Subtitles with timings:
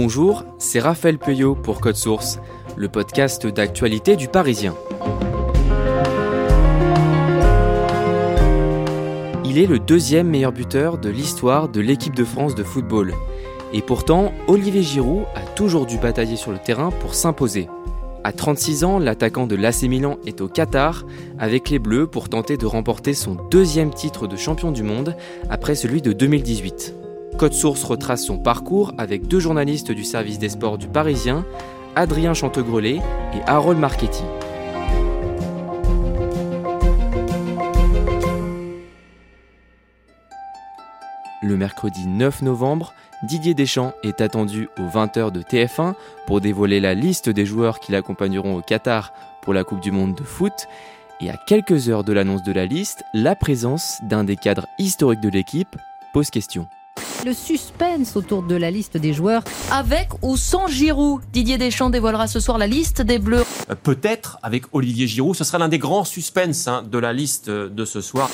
[0.00, 2.38] Bonjour, c'est Raphaël Peuillot pour Code Source,
[2.76, 4.76] le podcast d'actualité du Parisien.
[9.44, 13.12] Il est le deuxième meilleur buteur de l'histoire de l'équipe de France de football.
[13.72, 17.68] Et pourtant, Olivier Giroud a toujours dû batailler sur le terrain pour s'imposer.
[18.22, 21.06] À 36 ans, l'attaquant de l'AC Milan est au Qatar
[21.40, 25.16] avec les Bleus pour tenter de remporter son deuxième titre de champion du monde
[25.50, 26.94] après celui de 2018.
[27.38, 31.46] Code Source retrace son parcours avec deux journalistes du service des sports du Parisien,
[31.94, 34.24] Adrien Chantegrelet et Harold Marchetti.
[41.40, 45.94] Le mercredi 9 novembre, Didier Deschamps est attendu aux 20h de TF1
[46.26, 50.16] pour dévoiler la liste des joueurs qui l'accompagneront au Qatar pour la Coupe du Monde
[50.16, 50.66] de foot.
[51.20, 55.20] Et à quelques heures de l'annonce de la liste, la présence d'un des cadres historiques
[55.20, 55.76] de l'équipe
[56.12, 56.66] pose question.
[57.24, 59.42] Le suspense autour de la liste des joueurs.
[59.70, 63.44] Avec ou sans Giroud Didier Deschamps dévoilera ce soir la liste des Bleus.
[63.82, 67.84] Peut-être avec Olivier Giroud, ce sera l'un des grands suspens hein, de la liste de
[67.84, 68.30] ce soir.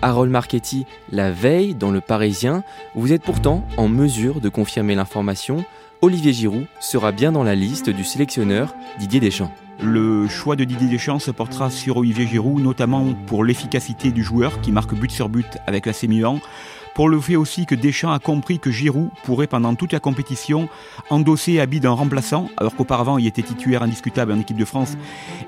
[0.00, 2.62] Harold Marchetti, la veille dans le Parisien,
[2.94, 5.64] vous êtes pourtant en mesure de confirmer l'information.
[6.02, 9.52] Olivier Giroud sera bien dans la liste du sélectionneur Didier Deschamps.
[9.80, 14.60] Le choix de Didier Deschamps se portera sur Olivier Giroud, notamment pour l'efficacité du joueur
[14.60, 16.40] qui marque but sur but avec la Milan,
[16.94, 20.68] pour le fait aussi que Deschamps a compris que Giroud pourrait pendant toute la compétition
[21.10, 24.96] endosser habit d'un remplaçant, alors qu'auparavant il était titulaire indiscutable en équipe de France,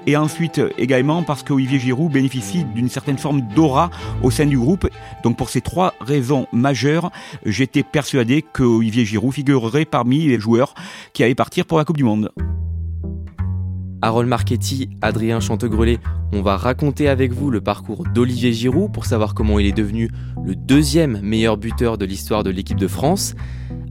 [0.06, 3.90] et ensuite également parce qu'Olivier Giroud bénéficie d'une certaine forme d'aura
[4.22, 4.88] au sein du groupe.
[5.22, 7.10] Donc pour ces trois raisons majeures,
[7.44, 10.74] j'étais persuadé que Olivier Giroud figurerait parmi les joueurs
[11.12, 12.30] qui allaient partir pour la Coupe du Monde.
[14.02, 15.98] Harold Marchetti, Adrien Chantegrelet,
[16.32, 20.10] on va raconter avec vous le parcours d'Olivier Giroud pour savoir comment il est devenu
[20.42, 23.34] le deuxième meilleur buteur de l'histoire de l'équipe de France.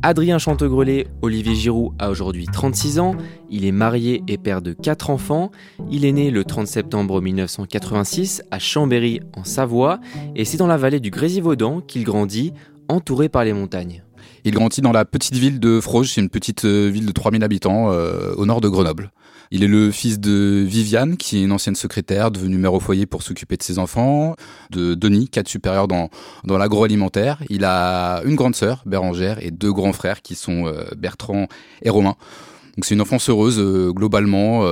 [0.02, 3.16] Adrien Chantegrelet, Olivier Giroud a aujourd'hui 36 ans,
[3.52, 5.52] il est marié et père de 4 enfants,
[5.92, 10.00] il est né le 30 septembre 1986 à Chambéry en Savoie
[10.36, 12.54] et c'est dans la vallée du Grésivaudan qu'il grandit,
[12.88, 14.04] entouré par les montagnes.
[14.46, 17.44] Il grandit dans la petite ville de Froges, c'est une petite euh, ville de 3000
[17.44, 19.12] habitants euh, au nord de Grenoble.
[19.52, 23.08] Il est le fils de Viviane, qui est une ancienne secrétaire devenue mère au foyer
[23.08, 24.36] pour s'occuper de ses enfants,
[24.70, 26.10] de Denis, cadre supérieur dans,
[26.44, 27.42] dans l'agroalimentaire.
[27.50, 31.48] Il a une grande sœur, Bérangère, et deux grands frères qui sont euh, Bertrand
[31.82, 32.16] et Romain.
[32.78, 33.60] Donc c'est une enfance heureuse
[33.94, 34.64] globalement,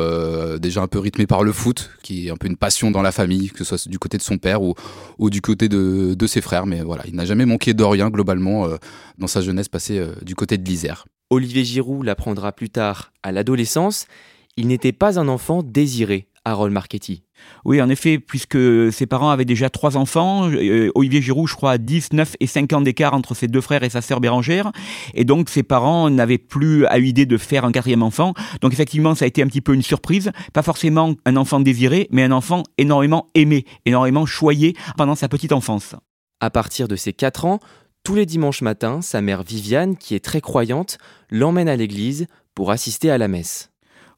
[0.60, 3.12] déjà un peu rythmée par le foot, qui est un peu une passion dans la
[3.12, 6.40] famille, que ce soit du côté de son père ou, du côté de, de, ses
[6.40, 6.68] frères.
[6.68, 8.70] Mais voilà, il n'a jamais manqué d'Orient globalement
[9.18, 11.06] dans sa jeunesse passée du côté de l'Isère.
[11.30, 14.08] Olivier Giroud l'apprendra plus tard à l'adolescence.
[14.58, 17.22] Il n'était pas un enfant désiré, Harold Marchetti.
[17.64, 18.58] Oui, en effet, puisque
[18.92, 20.50] ses parents avaient déjà trois enfants.
[20.50, 23.84] Euh, Olivier Giroud, je crois, a 19 et 5 ans d'écart entre ses deux frères
[23.84, 24.72] et sa sœur Bérangère.
[25.14, 28.34] Et donc, ses parents n'avaient plus à l'idée de faire un quatrième enfant.
[28.62, 30.32] Donc, effectivement, ça a été un petit peu une surprise.
[30.54, 35.52] Pas forcément un enfant désiré, mais un enfant énormément aimé, énormément choyé pendant sa petite
[35.52, 35.96] enfance.
[36.40, 37.60] À partir de ses 4 ans,
[38.04, 40.98] tous les dimanches matins, sa mère Viviane, qui est très croyante,
[41.30, 42.26] l'emmène à l'église
[42.56, 43.70] pour assister à la messe.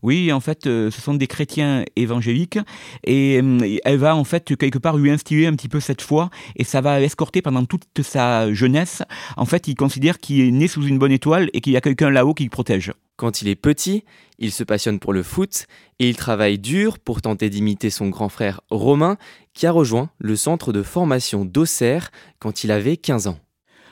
[0.01, 2.59] Oui, en fait, euh, ce sont des chrétiens évangéliques
[3.03, 6.29] et euh, elle va en fait quelque part lui instiller un petit peu cette foi
[6.55, 9.03] et ça va l'escorter pendant toute sa jeunesse.
[9.35, 11.81] En fait, il considère qu'il est né sous une bonne étoile et qu'il y a
[11.81, 12.93] quelqu'un là-haut qui le protège.
[13.17, 14.05] Quand il est petit,
[14.37, 15.67] il se passionne pour le foot
[15.99, 19.17] et il travaille dur pour tenter d'imiter son grand frère Romain
[19.53, 23.39] qui a rejoint le centre de formation d'Auxerre quand il avait 15 ans.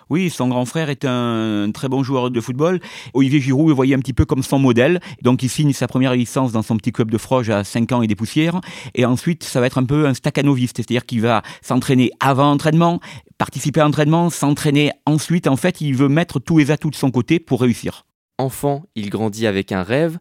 [0.09, 2.80] Oui, son grand frère est un très bon joueur de football.
[3.13, 5.01] Olivier Giroud le voyait un petit peu comme son modèle.
[5.21, 8.01] Donc il signe sa première licence dans son petit club de Froge à 5 ans
[8.01, 8.62] et des poussières.
[8.95, 13.01] Et ensuite, ça va être un peu un staccanoviste, c'est-à-dire qu'il va s'entraîner avant entraînement,
[13.38, 15.48] participer à l'entraînement, s'entraîner ensuite.
[15.48, 18.06] En fait, il veut mettre tous les atouts de son côté pour réussir.
[18.38, 20.19] Enfant, il grandit avec un rêve,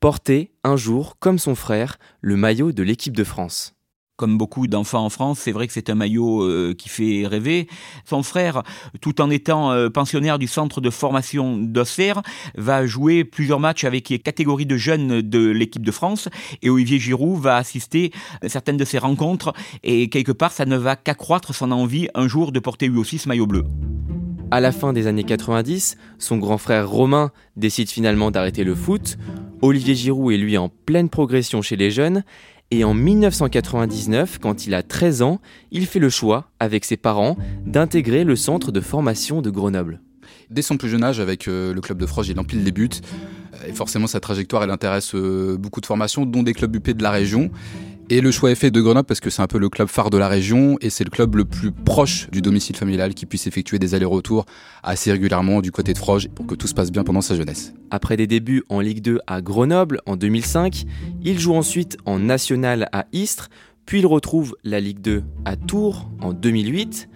[0.00, 3.75] porter un jour, comme son frère, le maillot de l'équipe de France
[4.16, 7.68] comme beaucoup d'enfants en France, c'est vrai que c'est un maillot euh, qui fait rêver.
[8.04, 8.62] Son frère,
[9.00, 12.22] tout en étant euh, pensionnaire du centre de formation d'Auxerre,
[12.56, 16.28] va jouer plusieurs matchs avec les catégories de jeunes de l'équipe de France
[16.62, 18.10] et Olivier Giroud va assister
[18.42, 19.52] à certaines de ces rencontres
[19.82, 23.18] et quelque part ça ne va qu'accroître son envie un jour de porter lui aussi
[23.18, 23.64] ce maillot bleu.
[24.50, 29.18] À la fin des années 90, son grand frère Romain décide finalement d'arrêter le foot.
[29.60, 32.22] Olivier Giroud est lui en pleine progression chez les jeunes
[32.70, 35.40] et en 1999, quand il a 13 ans,
[35.70, 40.00] il fait le choix, avec ses parents, d'intégrer le centre de formation de Grenoble.
[40.50, 42.88] Dès son plus jeune âge, avec euh, le club de Froge, il empile les buts.
[43.68, 47.02] Et forcément, sa trajectoire, elle intéresse euh, beaucoup de formations, dont des clubs UP de
[47.02, 47.50] la région.
[48.08, 50.10] Et le choix est fait de Grenoble parce que c'est un peu le club phare
[50.10, 53.48] de la région et c'est le club le plus proche du domicile familial qui puisse
[53.48, 54.46] effectuer des allers-retours
[54.84, 57.74] assez régulièrement du côté de Froge pour que tout se passe bien pendant sa jeunesse.
[57.90, 60.84] Après des débuts en Ligue 2 à Grenoble en 2005,
[61.24, 63.48] il joue ensuite en National à Istres,
[63.86, 67.08] puis il retrouve la Ligue 2 à Tours en 2008.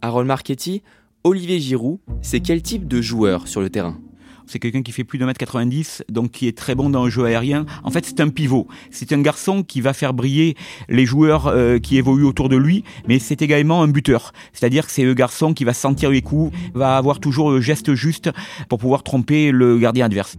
[0.00, 0.82] Harold Marchetti,
[1.24, 4.00] Olivier Giroud, c'est quel type de joueur sur le terrain?
[4.48, 7.24] C'est quelqu'un qui fait plus de 1m90, donc qui est très bon dans le jeu
[7.24, 7.66] aérien.
[7.84, 8.66] En fait, c'est un pivot.
[8.90, 10.56] C'est un garçon qui va faire briller
[10.88, 14.32] les joueurs euh, qui évoluent autour de lui, mais c'est également un buteur.
[14.52, 17.94] C'est-à-dire que c'est le garçon qui va sentir les coups, va avoir toujours le geste
[17.94, 18.30] juste
[18.68, 20.36] pour pouvoir tromper le gardien adverse.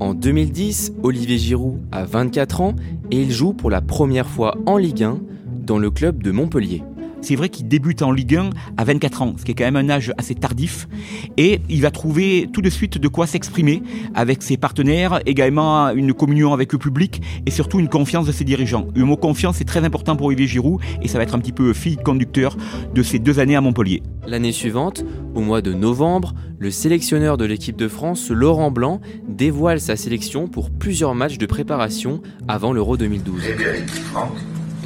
[0.00, 2.74] En 2010, Olivier Giroud a 24 ans
[3.10, 5.18] et il joue pour la première fois en Ligue 1
[5.66, 6.82] dans le club de Montpellier
[7.20, 9.76] c'est vrai qu'il débute en Ligue 1 à 24 ans, ce qui est quand même
[9.76, 10.88] un âge assez tardif.
[11.36, 13.82] Et il va trouver tout de suite de quoi s'exprimer
[14.14, 18.44] avec ses partenaires, également une communion avec le public et surtout une confiance de ses
[18.44, 18.88] dirigeants.
[18.94, 21.52] Le mot confiance est très important pour Olivier Giroud et ça va être un petit
[21.52, 22.56] peu fille conducteur
[22.94, 24.02] de ces deux années à Montpellier.
[24.26, 29.80] L'année suivante, au mois de novembre, le sélectionneur de l'équipe de France, Laurent Blanc, dévoile
[29.80, 33.42] sa sélection pour plusieurs matchs de préparation avant l'Euro 2012.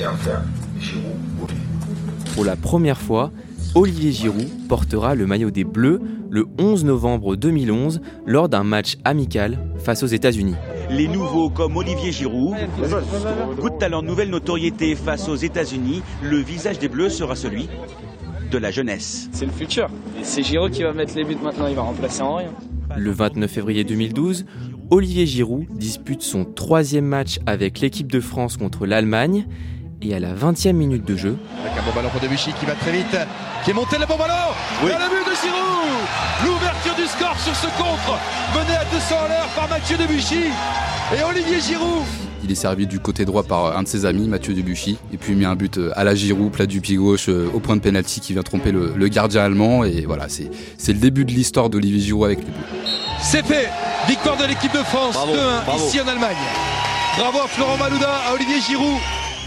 [0.01, 0.43] et enfin
[0.81, 1.24] Giroud
[2.35, 3.31] pour la première fois,
[3.77, 6.01] Olivier Giroud portera le maillot des Bleus
[6.31, 10.57] le 11 novembre 2011 lors d'un match amical face aux États-Unis.
[10.91, 12.57] Les nouveaux comme Olivier Giroud
[13.61, 16.03] goûtent à leur nouvelle notoriété face aux États-Unis.
[16.25, 17.69] Le visage des Bleus sera celui
[18.51, 19.29] de la jeunesse.
[19.31, 19.89] C'est le futur.
[20.23, 22.51] C'est Giroud qui va mettre les buts maintenant, il va remplacer en rien.
[22.97, 24.45] Le 29 février 2012,
[24.91, 29.47] Olivier Giroud dispute son troisième match avec l'équipe de France contre l'Allemagne
[30.05, 31.37] et à la 20e minute de jeu.
[31.61, 33.17] Avec un bon ballon pour Debuchy qui va très vite,
[33.65, 34.35] qui est monté le bon ballon
[34.83, 34.91] oui.
[34.91, 35.65] Et le but de Giroud
[36.45, 38.19] L'ouverture du score sur ce contre,
[38.55, 40.45] mené à 200 à l'heure par Mathieu Debuchy
[41.17, 42.05] et Olivier Giroud.
[42.43, 45.33] Il est servi du côté droit par un de ses amis, Mathieu Debuchy, et puis
[45.33, 47.81] il met un but à la Giroud, plat du pied gauche, euh, au point de
[47.81, 49.85] pénalty qui vient tromper le, gardien allemand.
[49.85, 52.91] Et voilà, c'est le début de l'histoire d'Olivier Giroud avec les Bleus.
[53.23, 53.71] C'est fait
[54.07, 56.37] Victoire de l'équipe de France, 2-1 ici en Allemagne.
[57.17, 58.99] Bravo à Florent Malouda, à Olivier Giroud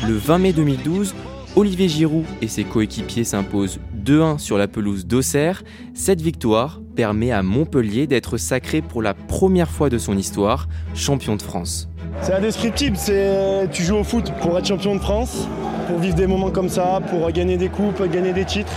[0.06, 1.16] le 20 mai 2012,
[1.56, 5.64] Olivier Giroud et ses coéquipiers s'imposent 2-1 sur la pelouse d'Auxerre.
[5.96, 11.36] Cette victoire permet à Montpellier d'être sacré pour la première fois de son histoire champion
[11.36, 11.90] de France.
[12.22, 15.48] C'est indescriptible, c'est tu joues au foot pour être champion de France,
[15.88, 18.74] pour vivre des moments comme ça, pour gagner des coupes, gagner des titres.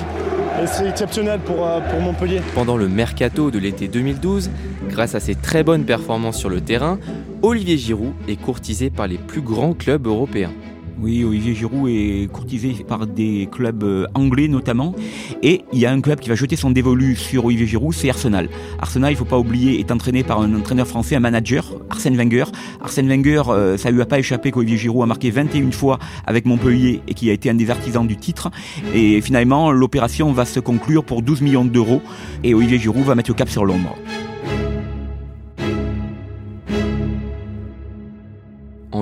[0.63, 2.41] Et c'est exceptionnel pour, euh, pour Montpellier.
[2.55, 4.50] Pendant le mercato de l'été 2012,
[4.89, 6.99] grâce à ses très bonnes performances sur le terrain,
[7.43, 10.53] Olivier Giroud est courtisé par les plus grands clubs européens.
[11.02, 14.95] Oui, Olivier Giroud est courtisé par des clubs euh, anglais notamment.
[15.42, 18.11] Et il y a un club qui va jeter son dévolu sur Olivier Giroud, c'est
[18.11, 18.50] Arsenal.
[18.78, 22.16] Arsenal, il ne faut pas oublier, est entraîné par un entraîneur français, un manager, Arsène
[22.16, 22.45] Wenger.
[22.83, 26.45] Arsène Wenger, euh, ça lui a pas échappé qu'Olivier Giroud a marqué 21 fois avec
[26.45, 28.50] Montpellier et qui a été un des artisans du titre.
[28.95, 32.02] Et finalement, l'opération va se conclure pour 12 millions d'euros
[32.45, 33.97] et Olivier Giroud va mettre le cap sur Londres.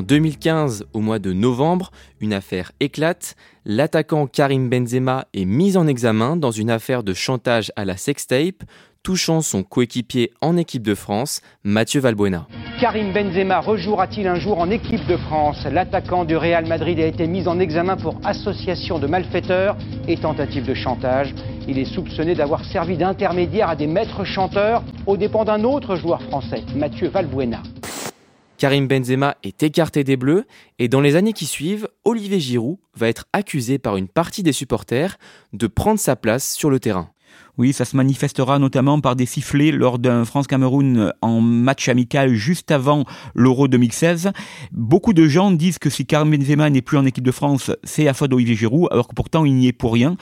[0.09, 3.37] 2015, au mois de novembre, une affaire éclate.
[3.67, 8.65] L'attaquant Karim Benzema est mis en examen dans une affaire de chantage à la sextape
[9.03, 12.47] touchant son coéquipier en équipe de France, Mathieu Valbuena.
[12.81, 15.67] Karim Benzema rejouera-t-il un jour en équipe de France?
[15.71, 19.77] L'attaquant du Real Madrid a été mis en examen pour association de malfaiteurs
[20.09, 21.35] et tentative de chantage.
[21.69, 26.23] Il est soupçonné d'avoir servi d'intermédiaire à des maîtres chanteurs aux dépens d'un autre joueur
[26.23, 27.63] français, Mathieu Valbuena.
[28.59, 30.45] Karim Benzema est écarté des Bleus
[30.81, 34.53] et dans les années qui suivent, Olivier Giroud va être accusé par une partie des
[34.53, 35.17] supporters
[35.53, 37.11] de prendre sa place sur le terrain.
[37.57, 42.73] Oui, ça se manifestera notamment par des sifflets lors d'un France-Cameroun en match amical juste
[42.73, 43.05] avant
[43.37, 44.33] l'Euro 2016.
[44.73, 48.09] Beaucoup de gens disent que si Karim Benzema n'est plus en équipe de France, c'est
[48.09, 50.17] à faute d'Olivier Giroud, alors que pourtant il n'y est pour rien.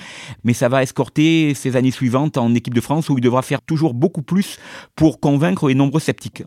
[0.45, 3.62] Mais ça va escorter ses années suivantes en équipe de France où il devra faire
[3.62, 4.59] toujours beaucoup plus
[4.95, 6.43] pour convaincre les nombreux sceptiques.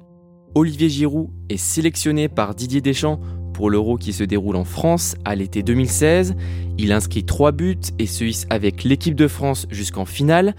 [0.55, 3.19] Olivier Giroud est sélectionné par Didier Deschamps
[3.53, 6.35] pour l'Euro qui se déroule en France à l'été 2016.
[6.77, 10.55] Il inscrit 3 buts et se hisse avec l'équipe de France jusqu'en finale.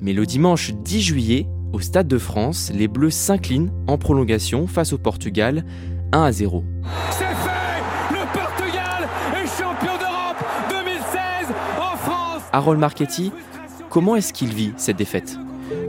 [0.00, 4.92] Mais le dimanche 10 juillet, au Stade de France, les Bleus s'inclinent en prolongation face
[4.92, 5.64] au Portugal
[6.12, 6.64] 1 à 0.
[7.10, 13.30] C'est fait Le Portugal est champion d'Europe 2016 en France Harold Marchetti,
[13.90, 15.36] comment est-ce qu'il vit cette défaite?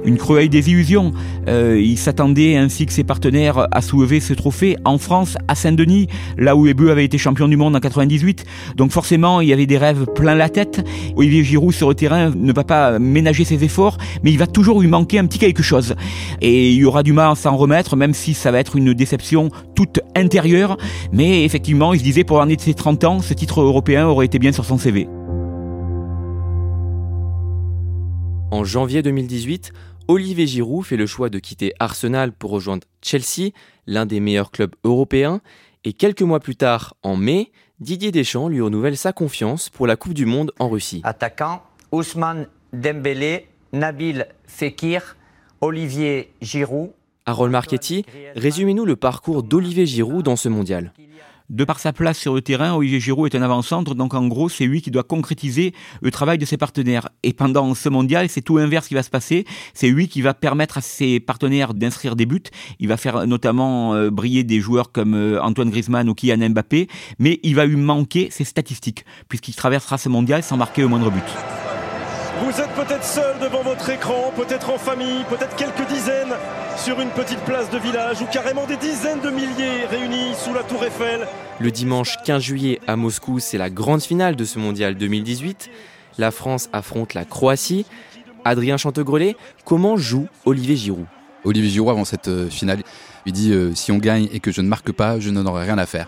[0.06, 1.12] Une cruelle désillusion.
[1.48, 6.08] Euh, il s'attendait ainsi que ses partenaires à soulever ce trophée en France, à Saint-Denis,
[6.38, 8.46] là où les avaient été champions du monde en 98.
[8.76, 10.84] Donc forcément, il y avait des rêves plein la tête.
[11.16, 14.82] Olivier Giroud sur le terrain ne va pas ménager ses efforts, mais il va toujours
[14.82, 15.96] lui manquer un petit quelque chose.
[16.42, 19.50] Et il aura du mal à s'en remettre, même si ça va être une déception
[19.76, 20.78] toute intérieure.
[21.12, 24.26] Mais effectivement, il se disait pour l'année de ses 30 ans, ce titre européen aurait
[24.26, 25.08] été bien sur son CV.
[28.52, 29.72] En janvier 2018,
[30.10, 33.52] Olivier Giroud fait le choix de quitter Arsenal pour rejoindre Chelsea,
[33.88, 35.40] l'un des meilleurs clubs européens,
[35.86, 39.96] et quelques mois plus tard, en mai, Didier Deschamps lui renouvelle sa confiance pour la
[39.96, 41.00] Coupe du Monde en Russie.
[41.06, 45.16] Attaquant, Ousmane Dembélé, Nabil Fekir,
[45.62, 46.92] Olivier Giroud.
[47.26, 48.04] Harold Marchetti,
[48.36, 50.92] résumez-nous le parcours d'Olivier Giroud dans ce mondial.
[51.52, 54.48] De par sa place sur le terrain, Olivier Giroud est un avant-centre, donc en gros,
[54.48, 57.10] c'est lui qui doit concrétiser le travail de ses partenaires.
[57.24, 59.46] Et pendant ce mondial, c'est tout l'inverse qui va se passer.
[59.74, 62.42] C'est lui qui va permettre à ses partenaires d'inscrire des buts.
[62.80, 66.88] Il va faire notamment euh, briller des joueurs comme euh, Antoine Griezmann ou Kylian Mbappé,
[67.20, 71.12] mais il va lui manquer ses statistiques, puisqu'il traversera ce mondial sans marquer le moindre
[71.12, 71.61] but.
[72.44, 76.34] Vous êtes peut-être seul devant votre écran, peut-être en famille, peut-être quelques dizaines
[76.76, 80.64] sur une petite place de village ou carrément des dizaines de milliers réunis sous la
[80.64, 81.28] tour Eiffel.
[81.60, 85.70] Le dimanche 15 juillet à Moscou, c'est la grande finale de ce mondial 2018.
[86.18, 87.86] La France affronte la Croatie.
[88.44, 91.06] Adrien Chantegrelet, comment joue Olivier Giroud?
[91.44, 92.82] Olivier Giroud avant cette euh, finale,
[93.28, 95.66] il dit euh, si on gagne et que je ne marque pas, je n'en aurai
[95.66, 96.08] rien à faire.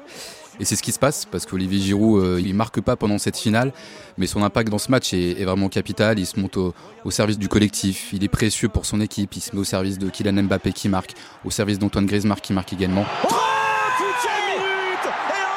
[0.60, 3.38] Et c'est ce qui se passe parce qu'Olivier Giroud, euh, il marque pas pendant cette
[3.38, 3.74] finale,
[4.18, 6.20] mais son impact dans ce match est, vraiment capital.
[6.20, 6.74] Il se monte au,
[7.10, 10.10] service du collectif, il est précieux pour son équipe, il se met au service de
[10.10, 13.02] Kylian Mbappé qui marque, au service d'Antoine Griezmann qui marque également.
[13.02, 13.10] Minute
[15.06, 15.10] et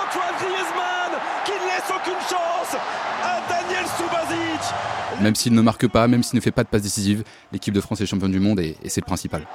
[0.02, 1.12] Antoine Griezmann
[1.44, 2.74] qui ne laisse aucune chance
[3.22, 4.62] à Daniel Subasic.
[5.22, 7.22] Même s'il ne marque pas, même s'il ne fait pas de passe décisive,
[7.52, 9.46] l'équipe de France est championne du monde et, et c'est le principal.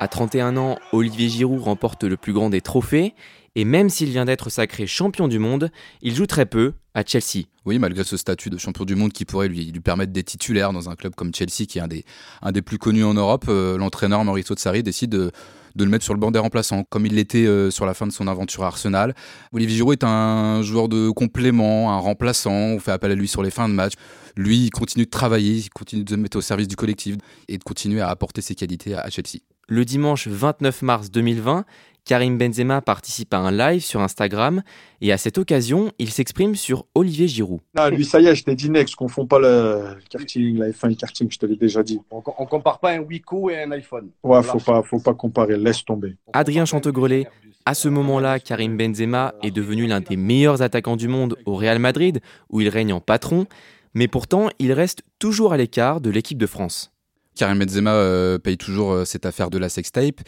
[0.00, 3.14] À 31 ans, Olivier Giroud remporte le plus grand des trophées,
[3.56, 7.46] et même s'il vient d'être sacré champion du monde, il joue très peu à Chelsea.
[7.66, 10.88] Oui, malgré ce statut de champion du monde qui pourrait lui, permettre d'être titulaire dans
[10.88, 14.54] un club comme Chelsea, qui est un des, plus connus en Europe, euh, l'entraîneur Mauricio
[14.56, 15.32] Sarri décide de,
[15.74, 18.06] de, le mettre sur le banc des remplaçants, comme il l'était euh, sur la fin
[18.06, 19.16] de son aventure à Arsenal.
[19.52, 23.42] Olivier Giroud est un joueur de complément, un remplaçant, on fait appel à lui sur
[23.42, 23.94] les fins de match.
[24.36, 27.16] Lui, il continue de travailler, il continue de se mettre au service du collectif
[27.48, 29.40] et de continuer à apporter ses qualités à Chelsea.
[29.70, 31.66] Le dimanche 29 mars 2020,
[32.06, 34.62] Karim Benzema participe à un live sur Instagram
[35.02, 37.60] et à cette occasion, il s'exprime sur Olivier Giroud.
[37.76, 40.90] Ah, lui, ça y est, je t'ai dit, mec, je confonds pas le karting, l'iPhone,
[40.90, 42.00] et le karting, je te l'ai déjà dit.
[42.10, 44.08] On, on, compare pas un Wiko et un iPhone.
[44.22, 46.16] Ouais, faut pas, faut pas comparer, laisse tomber.
[46.32, 47.26] Adrien Chantegrelet,
[47.66, 51.78] à ce moment-là, Karim Benzema est devenu l'un des meilleurs attaquants du monde au Real
[51.78, 53.44] Madrid, où il règne en patron,
[53.92, 56.90] mais pourtant, il reste toujours à l'écart de l'équipe de France.
[57.38, 60.20] Karim Benzema euh, paye toujours euh, cette affaire de la sextape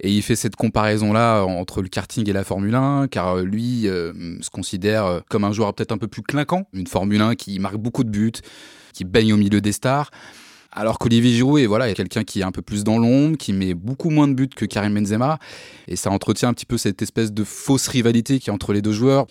[0.00, 3.42] et il fait cette comparaison là entre le karting et la Formule 1 car euh,
[3.42, 7.58] lui se considère comme un joueur peut-être un peu plus clinquant, une Formule 1 qui
[7.58, 8.32] marque beaucoup de buts,
[8.92, 10.10] qui baigne au milieu des stars.
[10.72, 13.74] Alors qu'Olivier Giroud est voilà, quelqu'un qui est un peu plus dans l'ombre, qui met
[13.74, 15.38] beaucoup moins de buts que Karim Benzema
[15.88, 18.82] et ça entretient un petit peu cette espèce de fausse rivalité qui est entre les
[18.82, 19.26] deux joueurs.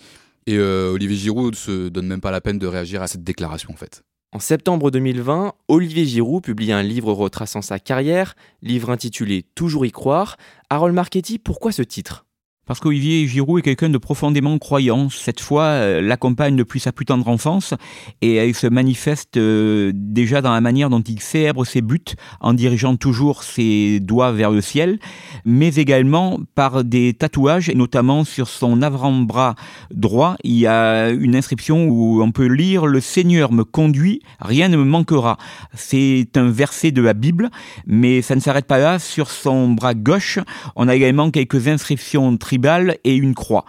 [0.46, 3.76] Et Olivier Giroud se donne même pas la peine de réagir à cette déclaration en
[3.76, 4.02] fait.
[4.32, 9.90] En septembre 2020, Olivier Giroud publie un livre retraçant sa carrière, livre intitulé Toujours y
[9.90, 10.36] croire.
[10.68, 12.26] Harold Marchetti, pourquoi ce titre?
[12.70, 15.08] Parce qu'Olivier Giroud est quelqu'un de profondément croyant.
[15.10, 17.74] Cette fois, euh, l'accompagne depuis sa plus tendre enfance
[18.22, 22.52] et elle se manifeste euh, déjà dans la manière dont il célèbre ses buts en
[22.52, 25.00] dirigeant toujours ses doigts vers le ciel,
[25.44, 29.56] mais également par des tatouages et notamment sur son avant-bras
[29.90, 34.68] droit, il y a une inscription où on peut lire Le Seigneur me conduit, rien
[34.68, 35.38] ne me manquera.
[35.74, 37.50] C'est un verset de la Bible,
[37.88, 39.00] mais ça ne s'arrête pas là.
[39.00, 40.38] Sur son bras gauche,
[40.76, 42.59] on a également quelques inscriptions tribales
[43.04, 43.64] et une croix.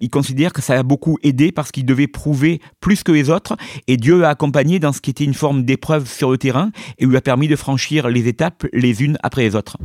[0.00, 3.56] Il considère que ça a beaucoup aidé parce qu'il devait prouver plus que les autres
[3.86, 7.06] et Dieu l'a accompagné dans ce qui était une forme d'épreuve sur le terrain et
[7.06, 9.76] lui a permis de franchir les étapes les unes après les autres.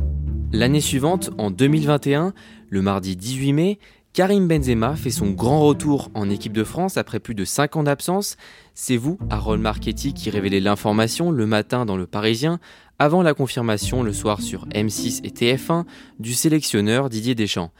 [0.52, 2.32] L'année suivante, en 2021,
[2.70, 3.78] le mardi 18 mai,
[4.14, 7.82] Karim Benzema fait son grand retour en équipe de France après plus de 5 ans
[7.84, 8.36] d'absence.
[8.74, 12.58] C'est vous, Harold Marchetti, qui révélez l'information le matin dans le Parisien,
[12.98, 15.84] avant la confirmation le soir sur M6 et TF1
[16.18, 17.70] du sélectionneur Didier Deschamps.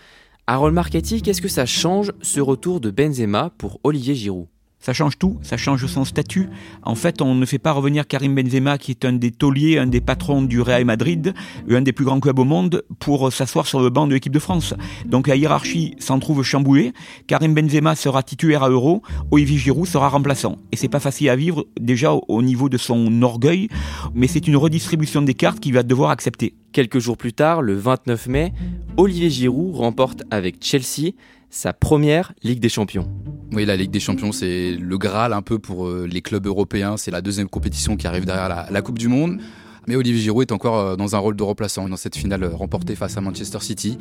[0.51, 4.47] Harold Marchetti, qu'est-ce que ça change ce retour de Benzema pour Olivier Giroud?
[4.81, 6.49] Ça change tout, ça change son statut.
[6.83, 9.87] En fait, on ne fait pas revenir Karim Benzema, qui est un des tauliers, un
[9.87, 11.35] des patrons du Real Madrid,
[11.69, 14.39] un des plus grands clubs au monde, pour s'asseoir sur le banc de l'équipe de
[14.39, 14.75] France.
[15.05, 16.93] Donc la hiérarchie s'en trouve chamboulée.
[17.27, 20.57] Karim Benzema sera titulaire à Euro, Olivier Giroud sera remplaçant.
[20.73, 23.69] Et c'est pas facile à vivre, déjà au niveau de son orgueil,
[24.15, 26.55] mais c'est une redistribution des cartes qu'il va devoir accepter.
[26.73, 28.53] Quelques jours plus tard, le 29 mai,
[28.97, 31.13] Olivier Giroud remporte avec Chelsea
[31.51, 33.09] sa première Ligue des Champions.
[33.53, 36.97] Oui, la Ligue des Champions, c'est le Graal un peu pour euh, les clubs européens.
[36.97, 39.41] C'est la deuxième compétition qui arrive derrière la, Coupe du Monde.
[39.87, 42.55] Mais Olivier Giroud est encore euh, dans un rôle de remplaçant dans cette finale euh,
[42.55, 43.97] remportée face à Manchester City.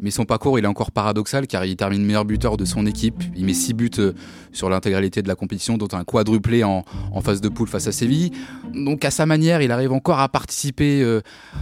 [0.00, 3.22] Mais son parcours, il est encore paradoxal car il termine meilleur buteur de son équipe.
[3.34, 3.90] Il met 6 buts
[4.52, 7.92] sur l'intégralité de la compétition, dont un quadruplé en, en, phase de poule face à
[7.92, 8.32] Séville.
[8.74, 11.20] Donc à sa manière, il arrive encore à participer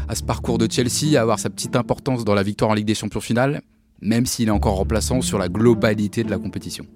[0.09, 2.87] à ce parcours de Chelsea, à avoir sa petite importance dans la victoire en Ligue
[2.87, 3.62] des Champions finale
[4.00, 6.86] même s'il est encore remplaçant sur la globalité de la compétition.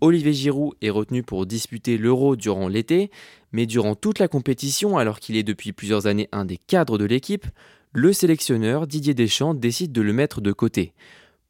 [0.00, 3.10] Olivier Giroud est retenu pour disputer l'Euro durant l'été,
[3.52, 7.04] mais durant toute la compétition, alors qu'il est depuis plusieurs années un des cadres de
[7.04, 7.46] l'équipe,
[7.92, 10.94] le sélectionneur Didier Deschamps décide de le mettre de côté.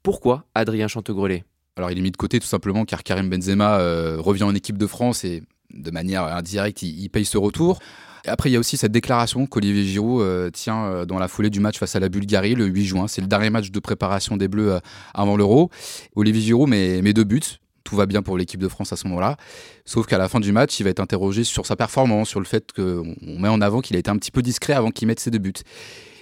[0.03, 1.45] Pourquoi Adrien Chantegrelet
[1.77, 4.79] Alors il est mis de côté tout simplement car Karim Benzema euh, revient en équipe
[4.79, 7.79] de France et de manière indirecte il paye ce retour.
[8.27, 11.51] Après, il y a aussi cette déclaration qu'Olivier Giroud euh, tient euh, dans la foulée
[11.51, 13.09] du match face à la Bulgarie le 8 juin.
[13.09, 14.81] C'est le dernier match de préparation des Bleus euh,
[15.15, 15.71] avant l'Euro.
[16.17, 17.41] Olivier Giroud met, met deux buts
[17.83, 19.37] tout va bien pour l'équipe de France à ce moment-là.
[19.85, 22.47] Sauf qu'à la fin du match, il va être interrogé sur sa performance, sur le
[22.47, 25.19] fait qu'on met en avant qu'il a été un petit peu discret avant qu'il mette
[25.19, 25.53] ses deux buts.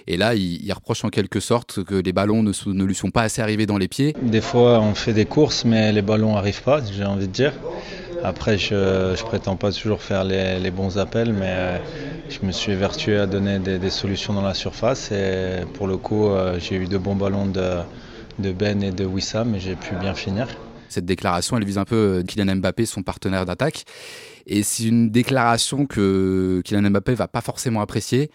[0.07, 3.23] Et là, il, reproche en quelque sorte que les ballons ne, ne, lui sont pas
[3.23, 4.15] assez arrivés dans les pieds.
[4.21, 7.53] Des fois, on fait des courses, mais les ballons n'arrivent pas, j'ai envie de dire.
[8.23, 11.77] Après, je ne prétends pas toujours faire les, bons appels, mais euh,
[12.29, 15.11] je me suis vertué à donner des, solutions dans la surface.
[15.11, 17.77] Et pour le coup, euh, j'ai eu de bons ballons de,
[18.39, 20.47] de Ben et de Wissam, et j'ai pu bien finir.
[20.89, 23.85] Cette déclaration, elle vise un peu euh, Kylian Mbappé, son partenaire d'attaque.
[24.47, 28.31] Et c'est une déclaration que Kylian Mbappé va pas forcément apprécier.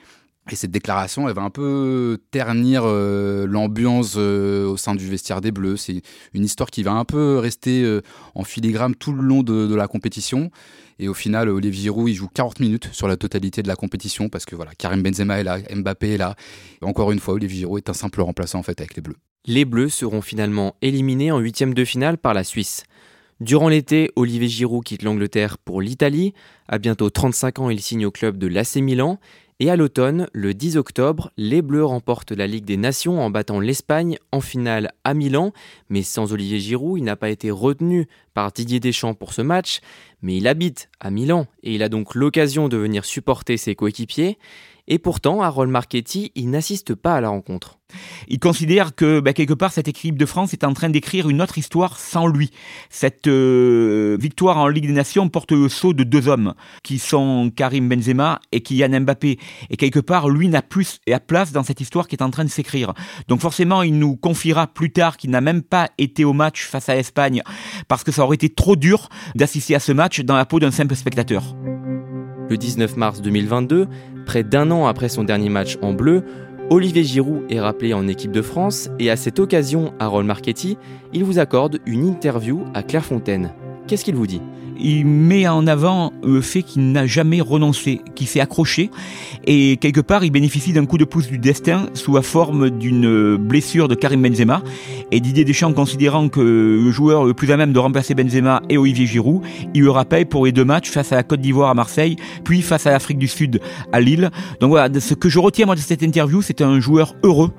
[0.51, 5.41] Et cette déclaration, elle va un peu ternir euh, l'ambiance euh, au sein du vestiaire
[5.41, 5.79] des Bleus.
[5.79, 6.03] C'est
[6.35, 8.03] une histoire qui va un peu rester euh,
[8.35, 10.51] en filigrane tout le long de, la compétition.
[10.99, 14.29] Et au final, Olivier Giroud, il joue 40 minutes sur la totalité de la compétition
[14.29, 16.37] parce que voilà, Karim Benzema est là, Mbappé est là.
[16.83, 19.17] encore une fois, Olivier Giroud est un simple remplaçant en fait avec les Bleus.
[19.47, 22.85] Les Bleus seront finalement éliminés en huitième de finale par la Suisse.
[23.41, 26.35] Durant l'été, Olivier Giroud quitte l'Angleterre pour l'Italie.
[26.69, 29.19] À bientôt 35 ans, il signe au club de l'AC Milan
[29.61, 33.61] et à l'automne, le 10 octobre, les Bleus remportent la Ligue des Nations en battant
[33.61, 35.53] l'Espagne en finale à Milan.
[35.89, 39.81] Mais sans Olivier Giroud, il n'a pas été retenu par Didier Deschamps pour ce match.
[40.23, 44.39] Mais il habite à Milan et il a donc l'occasion de venir supporter ses coéquipiers.
[44.87, 47.79] Et pourtant, Harold Marchetti, il n'assiste pas à la rencontre.
[48.29, 51.41] Il considère que bah, quelque part cette équipe de France est en train d'écrire une
[51.41, 52.51] autre histoire sans lui.
[52.91, 57.51] Cette euh, victoire en Ligue des Nations porte le sceau de deux hommes qui sont
[57.55, 59.39] Karim Benzema et Kylian Mbappé.
[59.71, 62.31] Et quelque part, lui n'a plus et à place dans cette histoire qui est en
[62.31, 62.93] train de s'écrire.
[63.29, 66.89] Donc forcément, il nous confiera plus tard qu'il n'a même pas été au match face
[66.89, 67.43] à l'Espagne
[67.89, 70.71] parce que ça aurait été trop dur d'assister à ce match dans la peau d'un
[70.71, 71.57] simple spectateur.
[72.51, 73.89] Le 19 mars 2022,
[74.25, 76.25] près d'un an après son dernier match en bleu,
[76.71, 80.79] Olivier Giroud est rappelé en équipe de France et à cette occasion, Harold Marchetti,
[81.13, 83.53] il vous accorde une interview à Clairefontaine.
[83.87, 84.41] Qu'est-ce qu'il vous dit?
[84.81, 88.91] Il met en avant le fait qu'il n'a jamais renoncé, qu'il s'est accroché
[89.47, 93.37] et quelque part il bénéficie d'un coup de pouce du destin sous la forme d'une
[93.37, 94.63] blessure de Karim Benzema.
[95.13, 98.77] Et Didier Deschamps considérant que le joueur le plus à même de remplacer Benzema est
[98.77, 99.43] Olivier Giroud,
[99.75, 102.61] il le rappelle pour les deux matchs face à la Côte d'Ivoire à Marseille puis
[102.61, 103.61] face à l'Afrique du Sud
[103.93, 104.31] à Lille.
[104.61, 107.53] Donc voilà, ce que je retiens moi de cette interview, c'est un joueur heureux,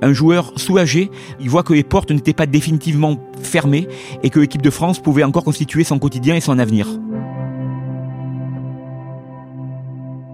[0.00, 3.88] un joueur soulagé, il voit que les portes n'étaient pas définitivement fermées
[4.22, 6.86] et que l'équipe de France pouvait encore constituer son quotidien et son avenir.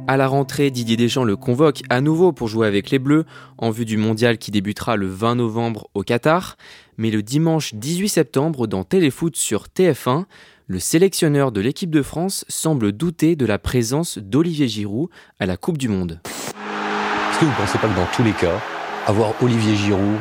[0.09, 3.27] À la rentrée, Didier Deschamps le convoque à nouveau pour jouer avec les Bleus
[3.59, 6.57] en vue du mondial qui débutera le 20 novembre au Qatar.
[6.97, 10.25] Mais le dimanche 18 septembre, dans Téléfoot sur TF1,
[10.67, 15.59] le sélectionneur de l'équipe de France semble douter de la présence d'Olivier Giroud à la
[15.59, 16.21] Coupe du Monde.
[16.25, 18.61] Est-ce que vous ne pensez pas que dans tous les cas,
[19.07, 20.17] avoir Olivier Giroud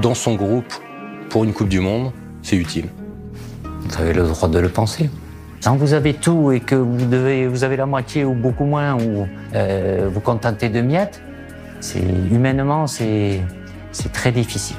[0.00, 0.72] dans son groupe
[1.28, 2.88] pour une Coupe du Monde, c'est utile?
[3.84, 5.10] Vous avez le droit de le penser.
[5.62, 8.94] Quand vous avez tout et que vous, devez, vous avez la moitié ou beaucoup moins,
[8.94, 11.22] ou euh, vous contentez de miettes,
[11.80, 13.40] c'est humainement, c'est
[14.12, 14.76] très difficile.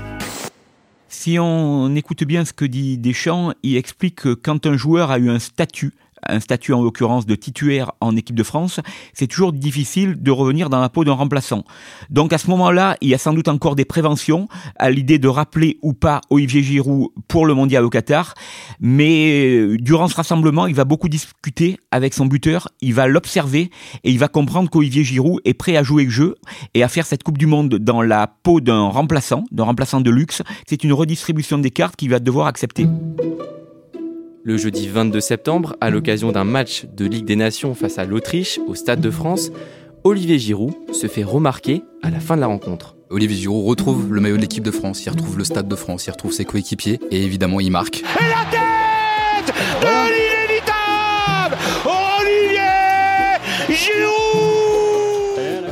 [1.08, 5.18] Si on écoute bien ce que dit Deschamps, il explique que quand un joueur a
[5.18, 5.94] eu un statut,
[6.28, 8.80] un statut en l'occurrence de titulaire en équipe de France,
[9.14, 11.64] c'est toujours difficile de revenir dans la peau d'un remplaçant.
[12.10, 15.28] Donc à ce moment-là, il y a sans doute encore des préventions à l'idée de
[15.28, 18.34] rappeler ou pas Olivier Giroud pour le mondial au Qatar,
[18.80, 23.70] mais euh, durant ce rassemblement, il va beaucoup discuter avec son buteur, il va l'observer
[24.04, 26.36] et il va comprendre qu'Olivier Giroud est prêt à jouer le jeu
[26.74, 30.12] et à faire cette Coupe du Monde dans la peau d'un remplaçant, d'un remplaçant de
[30.12, 30.42] luxe.
[30.68, 32.88] C'est une redistribution des cartes qu'il va devoir accepter.
[34.48, 38.60] Le jeudi 22 septembre, à l'occasion d'un match de Ligue des Nations face à l'Autriche
[38.68, 39.50] au Stade de France,
[40.04, 42.96] Olivier Giroud se fait remarquer à la fin de la rencontre.
[43.10, 46.06] Olivier Giroud retrouve le maillot de l'équipe de France, il retrouve le Stade de France,
[46.06, 48.02] il retrouve ses coéquipiers et évidemment il marque.
[48.02, 54.45] Et la tête de l'inévitable Olivier Giroud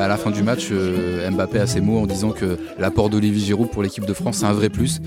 [0.03, 3.39] À la fin du match, euh, Mbappé a ses mots en disant que l'apport d'Olivier
[3.39, 4.99] Giroud pour l'équipe de France c'est un vrai plus.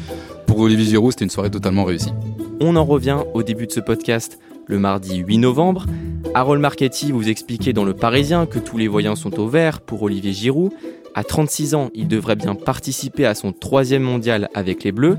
[0.46, 2.14] Pour Olivier Giroud, c'était une soirée totalement réussie.
[2.60, 5.84] On en revient au début de ce podcast le mardi 8 novembre.
[6.32, 10.02] Harold Marchetti vous expliquait dans Le Parisien que tous les voyants sont au vert pour
[10.02, 10.72] Olivier Giroud.
[11.14, 15.18] À 36 ans, il devrait bien participer à son troisième mondial avec les Bleus.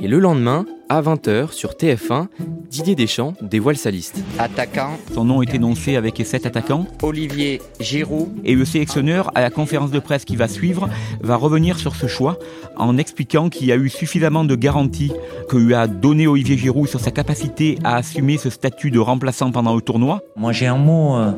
[0.00, 2.26] Et le lendemain, à 20h sur TF1,
[2.68, 4.22] Didier Deschamps dévoile sa liste.
[4.40, 4.90] Attaquant.
[5.14, 6.84] Son nom est énoncé avec les sept attaquants.
[7.02, 8.28] Olivier Giroud.
[8.44, 10.88] Et le sélectionneur, à la conférence de presse qui va suivre,
[11.20, 12.40] va revenir sur ce choix
[12.76, 15.12] en expliquant qu'il y a eu suffisamment de garanties
[15.48, 19.52] que lui a donné Olivier Giroud sur sa capacité à assumer ce statut de remplaçant
[19.52, 20.22] pendant le tournoi.
[20.34, 21.30] Moi j'ai un mot euh,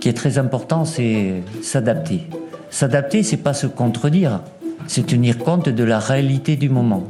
[0.00, 2.20] qui est très important, c'est s'adapter.
[2.68, 4.42] S'adapter, c'est pas se contredire,
[4.86, 7.04] c'est tenir compte de la réalité du moment.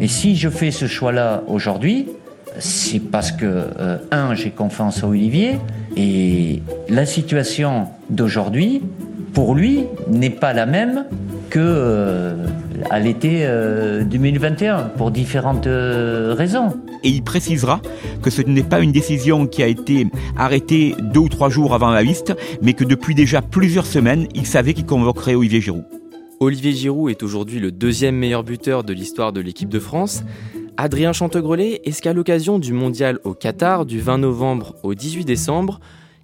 [0.00, 2.06] Et si je fais ce choix-là aujourd'hui,
[2.58, 5.58] c'est parce que, euh, un, j'ai confiance en Olivier,
[5.96, 8.82] et la situation d'aujourd'hui,
[9.32, 11.04] pour lui, n'est pas la même
[11.50, 12.46] que euh,
[12.90, 13.46] à l'été
[14.04, 16.76] 2021, pour différentes euh, raisons.
[17.02, 17.80] Et il précisera
[18.22, 20.06] que ce n'est pas une décision qui a été
[20.36, 24.46] arrêtée deux ou trois jours avant la liste, mais que depuis déjà plusieurs semaines, il
[24.46, 25.97] savait qu'il convoquerait Olivier Giroud.
[26.40, 30.22] Olivier Giroud est aujourd'hui le deuxième meilleur buteur de l'histoire de l'équipe de France.
[30.76, 35.80] Adrien Chantegrelet, est-ce qu'à l'occasion du mondial au Qatar du 20 novembre au 18 décembre,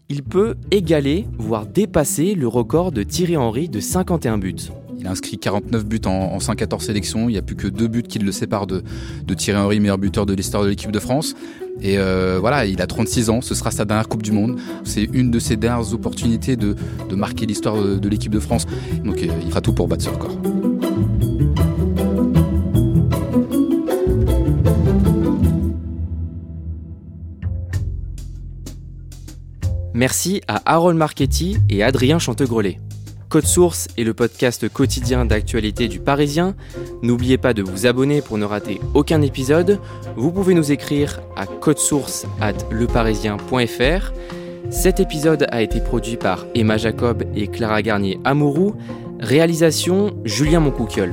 [0.09, 4.55] il peut égaler, voire dépasser le record de Thierry Henry de 51 buts?
[5.01, 7.29] Il a inscrit 49 buts en, 114 sélections.
[7.29, 8.85] Il n'y a plus que deux buts qui le séparent de,
[9.27, 11.35] de Thierry Henry, meilleur buteur de l'histoire de l'équipe de France.
[11.83, 14.59] Et euh, voilà, il a 36 ans, ce sera sa dernière Coupe du Monde.
[14.85, 16.77] C'est une de ses dernières opportunités de,
[17.15, 18.67] marquer l'histoire de, l'équipe de France.
[19.05, 20.37] Donc euh, il fera tout pour battre ce record.
[29.95, 32.79] Merci à Harold Marchetti et Adrien Chantegrelet.
[33.35, 36.55] Code Source est le podcast quotidien d'actualité du Parisien.
[37.03, 39.81] N'oubliez pas de vous abonner pour ne rater aucun épisode.
[40.15, 44.13] Vous pouvez nous écrire à codesource at leparisien.fr.
[44.71, 48.77] Cet épisode a été produit par Emma Jacob et Clara Garnier Amourou.
[49.19, 51.13] Réalisation Julien Moncouquiol.